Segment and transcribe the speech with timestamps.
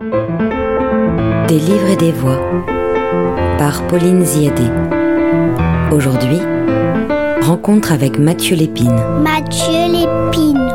[0.00, 2.38] Des livres et des voix
[3.58, 4.62] par Pauline Ziadé.
[5.90, 6.38] Aujourd'hui,
[7.42, 8.94] rencontre avec Mathieu Lépine.
[9.22, 10.70] Mathieu Lépine.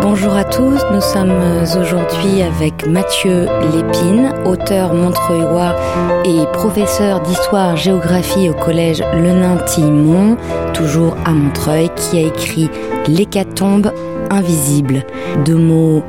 [0.00, 1.34] Bonjour à tous, nous sommes
[1.78, 5.76] aujourd'hui avec Mathieu Lépine, auteur montreuillois
[6.24, 10.38] et professeur d'histoire-géographie au collège Lenain-Tillemont,
[10.72, 12.70] toujours à Montreuil, qui a écrit
[13.08, 13.92] L'hécatombe
[14.30, 15.04] invisible.
[15.44, 16.02] Deux mots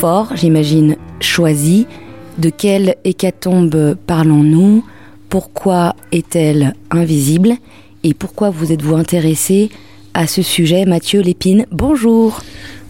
[0.00, 1.86] forts, j'imagine, choisis.
[2.38, 4.84] De quelle hécatombe parlons-nous?
[5.28, 7.54] Pourquoi est-elle invisible?
[8.04, 9.70] Et pourquoi vous êtes-vous intéressé
[10.14, 11.66] à ce sujet, Mathieu Lépine?
[11.70, 12.40] Bonjour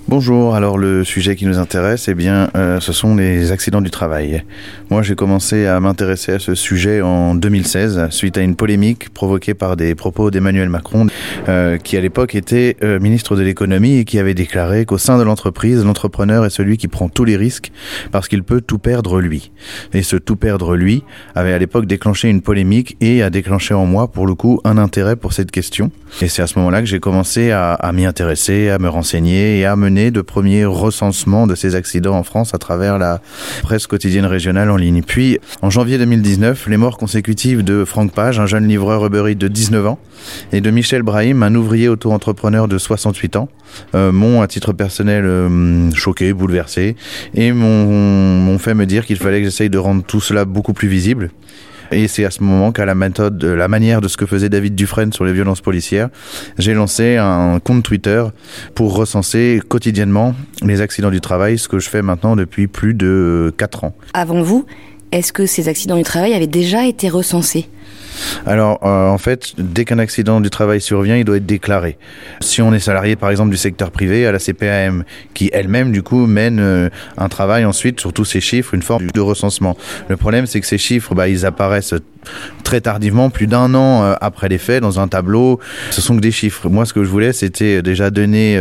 [0.09, 3.91] Bonjour, alors le sujet qui nous intéresse, eh bien, euh, ce sont les accidents du
[3.91, 4.43] travail.
[4.89, 9.53] Moi, j'ai commencé à m'intéresser à ce sujet en 2016, suite à une polémique provoquée
[9.53, 11.09] par des propos d'Emmanuel Macron,
[11.51, 15.19] euh, qui à l'époque était euh, ministre de l'économie et qui avait déclaré qu'au sein
[15.19, 17.71] de l'entreprise, l'entrepreneur est celui qui prend tous les risques
[18.11, 19.53] parce qu'il peut tout perdre lui.
[19.93, 21.05] Et ce tout perdre lui
[21.35, 24.79] avait à l'époque déclenché une polémique et a déclenché en moi, pour le coup, un
[24.79, 25.91] intérêt pour cette question.
[26.23, 29.59] Et c'est à ce moment-là que j'ai commencé à, à m'y intéresser, à me renseigner
[29.59, 33.21] et à mener de premiers recensements de ces accidents en France à travers la
[33.63, 35.03] presse quotidienne régionale en ligne.
[35.03, 39.35] Puis, en janvier 2019, les morts consécutives de Franck Page, un jeune livreur Uber Eats
[39.35, 39.99] de 19 ans,
[40.53, 43.49] et de Michel Brahim, un ouvrier auto-entrepreneur de 68 ans,
[43.95, 46.97] euh, m'ont, à titre personnel, euh, choqué, bouleversé,
[47.35, 50.89] et m'ont fait me dire qu'il fallait que j'essaye de rendre tout cela beaucoup plus
[50.89, 51.31] visible.
[51.91, 54.75] Et c'est à ce moment qu'à la méthode, la manière de ce que faisait David
[54.75, 56.11] Dufresne sur les violences policières,
[56.59, 58.25] j'ai lancé un compte Twitter
[58.75, 63.53] pour recenser quotidiennement les accidents du travail, ce que je fais maintenant depuis plus de
[63.57, 63.95] 4 ans.
[64.13, 64.67] Avant vous,
[65.13, 67.69] est-ce que ces accidents du travail avaient déjà été recensés?
[68.47, 71.99] Alors, euh, en fait, dès qu'un accident du travail survient, il doit être déclaré.
[72.41, 75.05] Si on est salarié, par exemple, du secteur privé, à la CPAM,
[75.35, 79.11] qui elle-même, du coup, mène euh, un travail ensuite sur tous ces chiffres, une forme
[79.11, 79.77] de recensement.
[80.09, 81.95] Le problème, c'est que ces chiffres, bah, ils apparaissent
[82.65, 85.61] très tardivement, plus d'un an euh, après les faits, dans un tableau.
[85.91, 86.69] Ce sont que des chiffres.
[86.69, 88.57] Moi, ce que je voulais, c'était déjà donner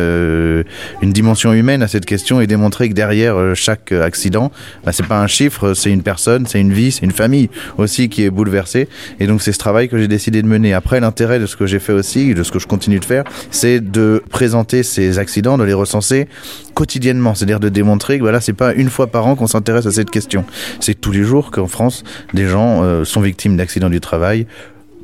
[1.01, 4.51] une dimension humaine à cette question et démontrer que derrière chaque accident,
[4.85, 8.09] bah, c'est pas un chiffre, c'est une personne, c'est une vie, c'est une famille aussi
[8.09, 8.87] qui est bouleversée.
[9.19, 10.73] Et donc, c'est ce travail que j'ai décidé de mener.
[10.73, 13.23] Après, l'intérêt de ce que j'ai fait aussi, de ce que je continue de faire,
[13.51, 16.27] c'est de présenter ces accidents, de les recenser
[16.73, 19.91] quotidiennement, c'est-à-dire de démontrer que voilà, c'est pas une fois par an qu'on s'intéresse à
[19.91, 20.45] cette question.
[20.79, 24.45] C'est tous les jours qu'en France, des gens euh, sont victimes d'accidents du travail,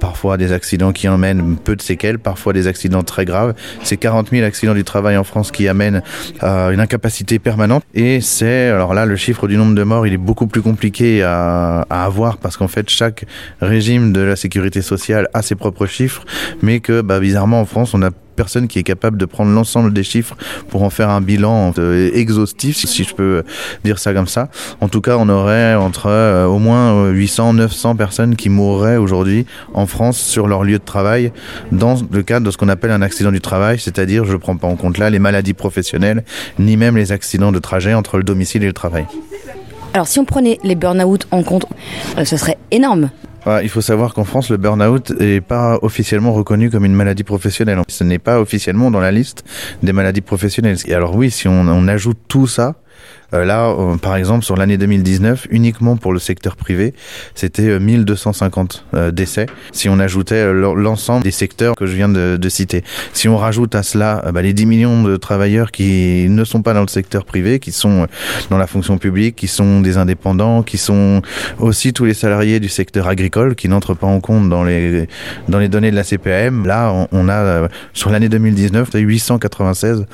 [0.04, 3.54] parfois des accidents qui emmènent peu de séquelles, parfois des accidents très graves.
[3.84, 6.04] C'est 40 000 accidents du travail en France qui amènent
[6.42, 7.84] à une incapacité permanente.
[7.94, 11.24] Et c'est, alors là, le chiffre du nombre de morts, il est beaucoup plus compliqué
[11.24, 13.24] à, à avoir parce qu'en fait, chaque
[13.62, 16.26] régime de la sécurité sociale a ses propres chiffres,
[16.62, 19.94] mais que, bah, bizarrement, en France, on a personne qui est capable de prendre l'ensemble
[19.94, 20.36] des chiffres
[20.70, 23.44] pour en faire un bilan euh, exhaustif, si je peux
[23.84, 24.50] dire ça comme ça.
[24.82, 29.46] En tout cas, on aurait entre euh, au moins 800, 900 personnes qui mourraient aujourd'hui
[29.74, 31.32] en France sur leur lieu de travail
[31.72, 34.58] dans le cadre de ce qu'on appelle un accident du travail, c'est-à-dire, je ne prends
[34.58, 36.24] pas en compte là les maladies professionnelles,
[36.60, 39.06] ni même les accidents de trajet entre le domicile et le travail.
[39.94, 41.66] Alors si on prenait les burn-out en compte,
[42.18, 43.12] euh, ce serait énorme.
[43.46, 47.82] Il faut savoir qu'en France, le burn-out n'est pas officiellement reconnu comme une maladie professionnelle.
[47.90, 49.44] Ce n'est pas officiellement dans la liste
[49.82, 50.78] des maladies professionnelles.
[50.86, 52.76] Et alors oui, si on ajoute tout ça,
[53.34, 56.94] euh, là, euh, par exemple, sur l'année 2019, uniquement pour le secteur privé,
[57.36, 59.48] c'était 1250 euh, décès.
[59.72, 62.84] Si on ajoutait l'ensemble des secteurs que je viens de, de, citer,
[63.14, 66.74] si on rajoute à cela bah, les 10 millions de travailleurs qui ne sont pas
[66.74, 68.08] dans le secteur privé, qui sont
[68.50, 71.22] dans la fonction publique, qui sont des indépendants, qui sont
[71.60, 75.08] aussi tous les salariés du secteur agricole, qui n'entrent pas en compte dans les
[75.50, 80.06] dans les données de la CPAM, là, on, on a sur l'année 2019 896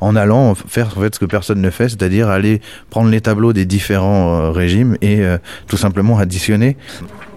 [0.00, 2.60] en allant faire en fait ce que personne ne fait, c'est-à-dire aller
[2.90, 6.76] prendre les tableaux des différents euh, régimes et euh, tout simplement additionner.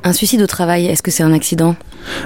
[0.04, 1.76] Un suicide au travail, est-ce que c'est un accident?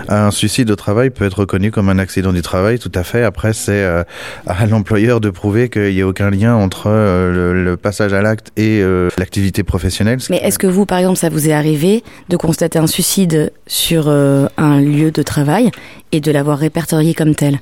[0.07, 3.23] Un suicide au travail peut être reconnu comme un accident du travail, tout à fait.
[3.23, 4.03] Après, c'est euh,
[4.47, 8.81] à l'employeur de prouver qu'il n'y a aucun lien entre le, passage à l'acte et
[9.17, 10.19] l'activité professionnelle.
[10.29, 14.07] Mais est-ce que vous, par exemple, ça vous est arrivé de constater un suicide sur
[14.07, 15.71] un lieu de travail
[16.13, 17.59] et de l'avoir répertorié comme tel?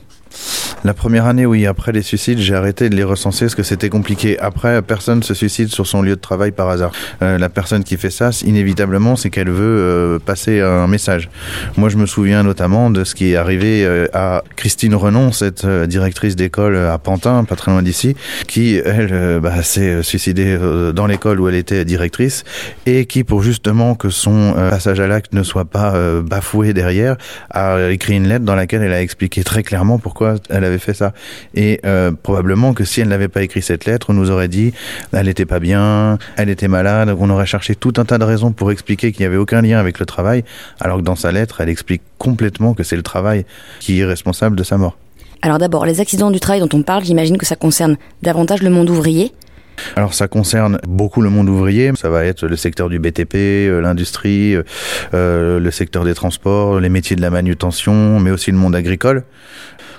[0.83, 1.65] La première année, oui.
[1.65, 4.38] Après les suicides, j'ai arrêté de les recenser parce que c'était compliqué.
[4.39, 6.91] Après, personne se suicide sur son lieu de travail par hasard.
[7.21, 11.30] Euh, la personne qui fait ça, inévitablement, c'est qu'elle veut euh, passer un message.
[11.77, 15.65] Moi, je me souviens notamment de ce qui est arrivé euh, à Christine Renon, cette
[15.65, 20.57] directrice d'école à Pantin, pas très loin d'ici, qui, elle, bah, s'est suicidée
[20.94, 22.44] dans l'école où elle était directrice
[22.86, 27.15] et qui, pour justement que son passage à l'acte ne soit pas bafoué derrière,
[27.51, 30.79] a écrit une lettre dans laquelle elle a expliqué très clairement pourquoi pourquoi elle avait
[30.79, 31.13] fait ça.
[31.53, 34.73] Et euh, probablement que si elle n'avait pas écrit cette lettre, on nous aurait dit
[35.11, 38.51] elle n'était pas bien, elle était malade, on aurait cherché tout un tas de raisons
[38.51, 40.43] pour expliquer qu'il n'y avait aucun lien avec le travail,
[40.79, 43.45] alors que dans sa lettre, elle explique complètement que c'est le travail
[43.79, 44.97] qui est responsable de sa mort.
[45.41, 48.69] Alors d'abord, les accidents du travail dont on parle, j'imagine que ça concerne davantage le
[48.69, 49.33] monde ouvrier.
[49.95, 53.81] Alors ça concerne beaucoup le monde ouvrier, ça va être le secteur du BTP, euh,
[53.81, 54.55] l'industrie,
[55.13, 59.23] euh, le secteur des transports, les métiers de la manutention, mais aussi le monde agricole.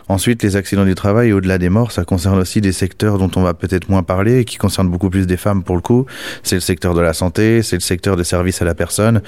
[0.09, 3.43] Ensuite, les accidents du travail, au-delà des morts, ça concerne aussi des secteurs dont on
[3.43, 6.05] va peut-être moins parler qui concernent beaucoup plus des femmes pour le coup.
[6.43, 9.23] C'est le secteur de la santé, c'est le secteur des services à la personne.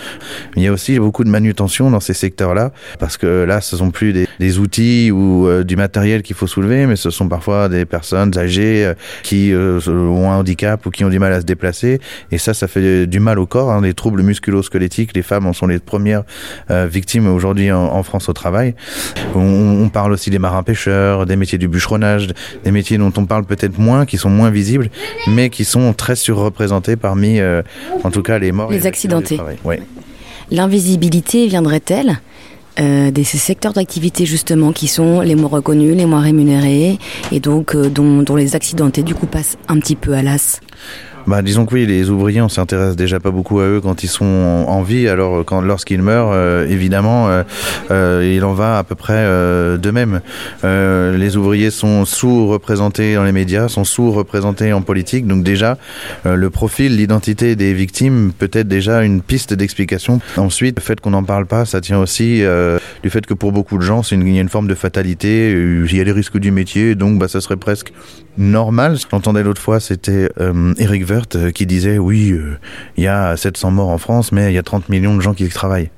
[0.55, 3.91] Il y a aussi beaucoup de manutention dans ces secteurs-là parce que là, ce sont
[3.91, 7.85] plus des, outils ou euh, du matériel qu'il faut soulever, mais ce sont parfois des
[7.85, 11.47] personnes âgées euh, qui euh, ont un handicap ou qui ont du mal à se
[11.47, 12.01] déplacer.
[12.31, 13.71] Et ça, ça fait du mal au corps.
[13.71, 16.25] Hein, les troubles musculo-squelettiques, les femmes en sont les premières
[16.69, 18.75] victimes aujourd'hui en, en, France au travail.
[19.35, 19.41] On,
[19.85, 22.29] on parle aussi des marins pêcheurs, des métiers du bûcheronnage,
[22.65, 24.91] des métiers dont on parle peut-être moins, qui sont moins visibles,
[25.29, 27.63] mais qui sont très surreprésentés parmi, euh,
[28.05, 28.71] en tout cas, les morts.
[28.71, 29.41] Les, accidentés.
[29.65, 29.77] Oui.
[30.51, 32.19] L'invisibilité viendrait-elle
[32.79, 36.99] euh, de ces secteurs d'activité justement qui sont les moins reconnus, les moins rémunérés
[37.33, 40.61] et donc euh, dont, dont les accidentés du coup passent un petit peu à l'as?
[41.27, 44.09] Bah, disons que oui, les ouvriers, on s'intéresse déjà pas beaucoup à eux quand ils
[44.09, 45.09] sont en vie.
[45.09, 47.43] Alors, quand lorsqu'ils meurent, euh, évidemment, euh,
[47.91, 50.21] euh, il en va à peu près euh, de même.
[50.65, 55.27] Euh, les ouvriers sont sous-représentés dans les médias, sont sous-représentés en politique.
[55.27, 55.79] Donc déjà,
[56.27, 60.21] euh, le profil, l'identité des victimes peut être déjà une piste d'explication.
[60.37, 63.53] Ensuite, le fait qu'on n'en parle pas, ça tient aussi euh, du fait que pour
[63.53, 65.51] beaucoup de gens, c'est une, il y a une forme de fatalité.
[65.51, 67.93] Il y a les risques du métier, donc bah, ça serait presque
[68.39, 68.97] normal.
[69.11, 72.59] J'entendais l'autre fois, c'était euh, Eric Vert euh, qui disait oui, euh,
[72.97, 75.35] il y a 700 morts en France, mais il y a 30 millions de gens
[75.35, 75.91] qui travaillent.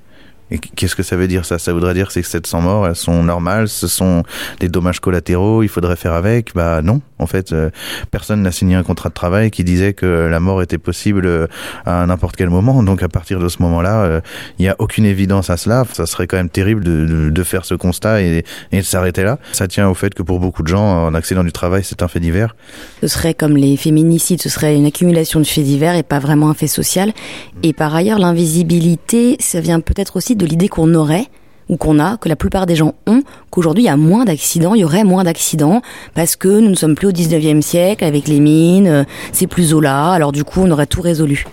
[0.51, 1.59] Et qu'est-ce que ça veut dire ça?
[1.59, 4.23] Ça voudrait dire que 700 morts, elles sont normales, ce sont
[4.61, 6.55] des dommages collatéraux, il faudrait faire avec?
[6.55, 7.71] Bah non, en fait, euh,
[8.11, 11.47] personne n'a signé un contrat de travail qui disait que la mort était possible euh,
[11.85, 12.83] à n'importe quel moment.
[12.83, 14.21] Donc à partir de ce moment-là, euh,
[14.59, 15.85] il n'y a aucune évidence à cela.
[15.93, 19.39] Ça serait quand même terrible de, faire ce constat et, de s'arrêter là.
[19.53, 22.09] Ça tient au fait que pour beaucoup de gens, un accident du travail, c'est un
[22.09, 22.57] fait divers.
[23.01, 26.51] Ce serait comme les féminicides, ce serait une accumulation de faits divers et pas vraiment
[26.51, 27.13] un fait social.
[27.63, 31.27] Et par ailleurs, l'invisibilité, ça vient peut-être aussi de l'idée qu'on aurait
[31.69, 34.75] ou qu'on a, que la plupart des gens ont, qu'aujourd'hui il y a moins d'accidents,
[34.75, 35.83] il y aurait moins d'accidents,
[36.15, 40.13] parce que nous ne sommes plus au 19e siècle avec les mines, c'est plus Zola,
[40.13, 41.45] alors du coup on aurait tout résolu.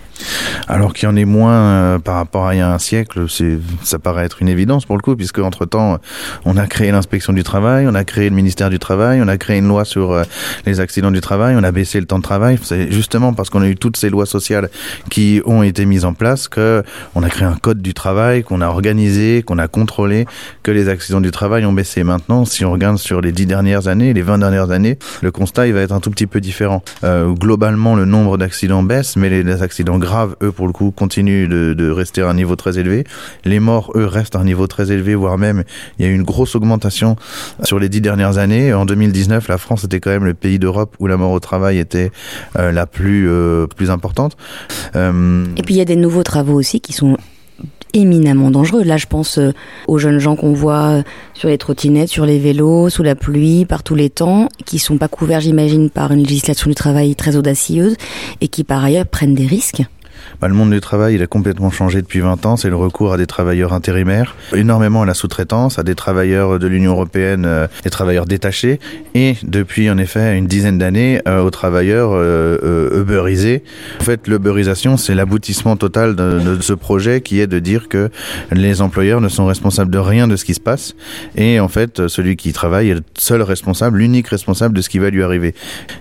[0.68, 3.26] Alors qu'il y en ait moins euh, par rapport à il y a un siècle,
[3.28, 5.98] c'est, ça paraît être une évidence pour le coup, puisque entre temps,
[6.44, 9.36] on a créé l'inspection du travail, on a créé le ministère du travail, on a
[9.36, 10.24] créé une loi sur euh,
[10.64, 12.58] les accidents du travail, on a baissé le temps de travail.
[12.62, 14.70] C'est justement parce qu'on a eu toutes ces lois sociales
[15.10, 16.82] qui ont été mises en place que
[17.14, 20.26] on a créé un code du travail, qu'on a organisé, qu'on a contrôlé,
[20.62, 21.85] que les accidents du travail ont baissé.
[21.96, 25.66] Maintenant, si on regarde sur les dix dernières années, les 20 dernières années, le constat
[25.66, 26.82] il va être un tout petit peu différent.
[27.04, 31.48] Euh, globalement, le nombre d'accidents baisse, mais les, accidents graves, eux, pour le coup, continuent
[31.48, 33.04] de, rester à un niveau très élevé.
[33.44, 35.64] Les morts, eux, restent à un niveau très élevé, voire même,
[35.98, 37.16] il y a eu une grosse augmentation
[37.62, 38.74] sur les dix dernières années.
[38.74, 41.78] En 2019, la France était quand même le pays d'Europe où la mort au travail
[41.78, 42.10] était
[42.58, 44.36] euh, la plus, euh, importante.
[44.94, 47.16] Et puis il y a des nouveaux travaux aussi qui sont
[47.96, 48.82] éminemment dangereux.
[48.82, 49.52] Là, je pense euh,
[49.86, 51.02] aux jeunes gens qu'on voit
[51.34, 54.98] sur les trottinettes, sur les vélos, sous la pluie, par tous les temps, qui sont
[54.98, 57.96] pas couverts, j'imagine, par une législation du travail très audacieuse
[58.40, 59.82] et qui, par ailleurs, prennent des risques.
[60.40, 62.56] Bah, le monde du travail, il a complètement changé depuis 20 ans.
[62.56, 66.66] C'est le recours à des travailleurs intérimaires, énormément à la sous-traitance, à des travailleurs de
[66.66, 68.80] l'Union européenne, euh, des travailleurs détachés,
[69.14, 73.62] et depuis en effet une dizaine d'années euh, aux travailleurs euh, euh, uberisés.
[74.00, 78.10] En fait, l'uberisation, c'est l'aboutissement total de, ce projet qui est de dire que
[78.52, 80.94] les employeurs ne sont responsables de rien de ce qui se passe,
[81.36, 84.98] et en fait, celui qui travaille est le seul responsable, l'unique responsable de ce qui
[84.98, 85.54] va lui arriver,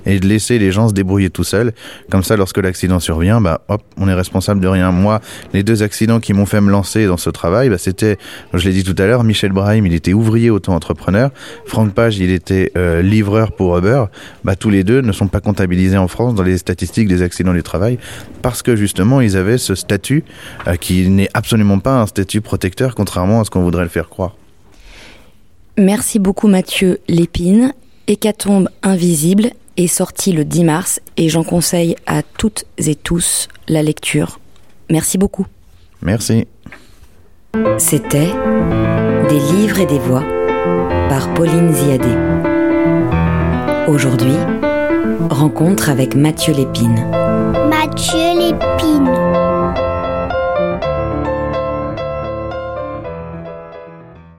[0.05, 1.74] et de laisser les gens se débrouiller tout seuls.
[2.10, 4.91] Comme ça, lorsque l'accident survient, bah hop, on est responsable de rien.
[4.91, 5.19] Moi,
[5.53, 8.17] les deux accidents qui m'ont fait me lancer dans ce travail, bah, c'était,
[8.53, 11.31] je l'ai dit tout à l'heure, Michel Brahim, il était ouvrier auto-entrepreneur,
[11.65, 14.05] Franck Page, il était euh, livreur pour Uber.
[14.43, 17.53] Bah, tous les deux ne sont pas comptabilisés en France dans les statistiques des accidents
[17.53, 17.97] du travail
[18.41, 20.24] parce que justement, ils avaient ce statut
[20.67, 24.09] euh, qui n'est absolument pas un statut protecteur, contrairement à ce qu'on voudrait le faire
[24.09, 24.35] croire.
[25.77, 27.74] Merci beaucoup Mathieu Lépine.
[28.07, 33.84] Hécatombe invisible est sorti le 10 mars et j'en conseille à toutes et tous la
[33.84, 34.39] lecture.
[34.89, 35.46] Merci beaucoup.
[36.01, 36.48] Merci.
[37.77, 38.32] C'était
[39.29, 40.24] Des livres et des voix
[41.10, 42.10] par Pauline Ziadé.
[43.88, 44.36] Aujourd'hui,
[45.29, 47.05] rencontre avec Mathieu Lépine.
[47.70, 49.25] Mathieu Lépine.